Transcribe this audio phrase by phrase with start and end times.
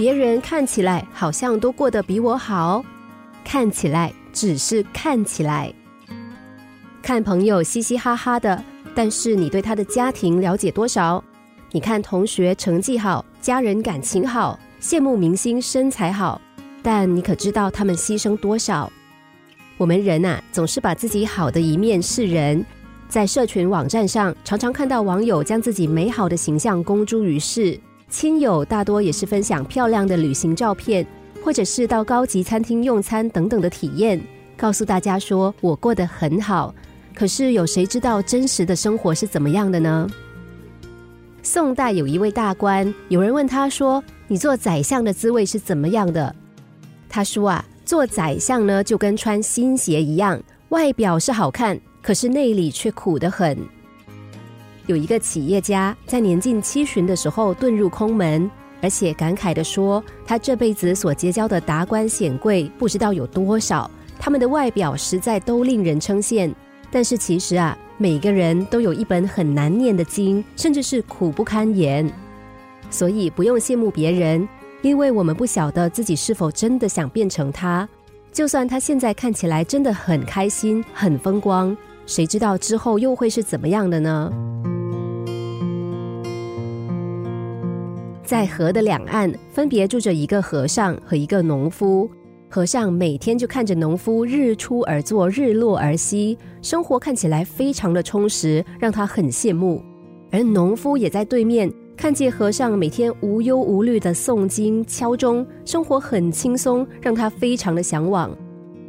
[0.00, 2.82] 别人看起来好像都过得比我好，
[3.44, 5.70] 看起来只是看起来。
[7.02, 11.22] 看朋友嘻嘻哈哈的，但是你对他的家庭了解多少？
[11.70, 16.40] 你看同学成绩好，家人感情好，羡慕明星身材好，
[16.82, 18.90] 但你可知道他们牺牲多少？
[19.76, 22.64] 我们人呐，总是把自己好的一面示人。
[23.10, 27.78] 在社群网站上，常常看到网友将自己美好的形象公诸于世，
[28.10, 31.06] 亲友大多也是分享漂亮的旅行照片，
[31.44, 34.20] 或者是到高级餐厅用餐等等的体验，
[34.56, 36.74] 告诉大家说我过得很好。
[37.14, 40.08] 可是有谁知道真实的生活是怎么样的呢？
[41.42, 46.34] 宋代有一位大官，有人问他说：“你做宰相的滋味是怎么样的？”
[47.08, 50.40] 他说：“啊，做宰相呢，就跟穿新鞋一样，
[50.70, 53.58] 外表是好看。”可是内里却苦得很。
[54.86, 66.52] 有一个企业家在年近七旬的时候遁入空门，而且感慨的说：“他这辈子所结交的达官显贵不知道有多少，他们的外表实在都令人称羡。
[66.90, 72.10] 但是其实啊，每个人都有一本很难念的经，甚至是苦不堪言。
[72.90, 74.48] 所以不用羡慕别人，
[74.82, 77.88] 因为我们不晓得自己是否真的想变成他。
[78.32, 84.32] 就算他现在看起来真的很开心、很风光。”谁知道之后又会是怎么样的呢？
[88.30, 92.08] 在河的两岸，分别住着一个和尚和一个农夫。
[92.48, 99.82] 和尚每天就看着农夫日出而作，日落而息，生活看起来非常的充实，让他很羡慕。
[100.30, 108.30] 而农夫也在对面看见和尚每天无忧无虑的诵经敲钟，生活很轻松，让他非常的向往。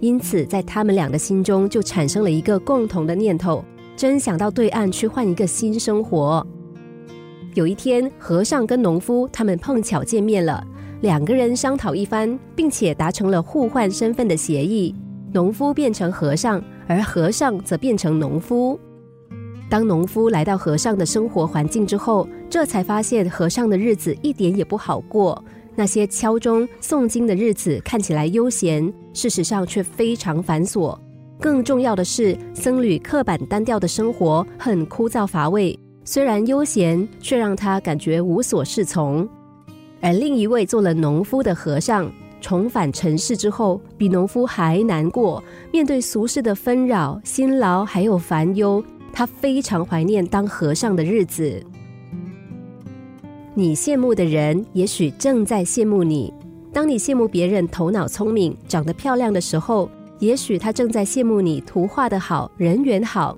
[0.00, 3.64] 因此，在他们俩的心中就产生了一个共同的念头：
[3.94, 6.44] 真想到对岸去换一个新生活。
[7.54, 10.64] 有一天，和尚跟农夫他们碰巧见面了，
[11.00, 14.94] 两个人商讨一番，并且达成了互换身份的协议。
[15.32, 18.78] 农夫变成和尚，而和尚则变成农夫。
[19.68, 25.42] 当农夫来到和尚的生活环境之后，这才发现和尚的日子一点也不好过。
[25.74, 30.98] 那些敲钟诵经的日子看起来悠闲，事实上却非常繁琐。
[31.40, 35.78] 更重要的是，僧侣刻板单调的生活很枯燥乏味。
[36.10, 39.28] 虽然悠闲，却让他感觉无所适从。
[40.00, 42.10] 而另一位做了农夫的和尚，
[42.40, 45.44] 重返尘世之后，比农夫还难过。
[45.70, 48.82] 面对俗世的纷扰、辛劳还有烦忧，
[49.12, 51.62] 他非常怀念当和尚的日子。
[53.52, 56.32] 你羡慕的人，也许正在羡慕你。
[56.72, 59.90] 当你羡慕别人头脑聪明、长得漂亮的时候，
[60.20, 63.36] 也许他正在羡慕你图画的好、人缘好。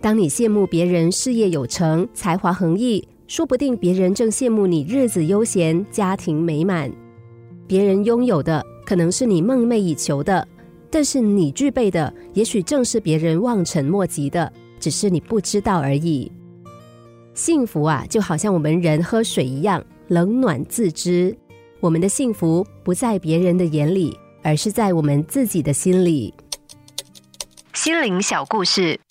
[0.00, 6.90] 当你羡慕别人事业有成、才华横溢，说不定别人正羡慕你日子悠闲、家庭美满。
[7.66, 10.46] 别人拥有的，可能是你梦寐以求的，
[10.90, 14.50] 但是你具备的，也许正是别人望尘莫及的，
[14.80, 16.32] 只是你不知道而已。
[17.34, 21.36] 幸福啊，就好像我们人喝水一样，冷暖自知。
[21.78, 26.32] 我们的幸福不在别人的眼里，而是在我们自己的心里。
[27.74, 28.98] 心灵小故事，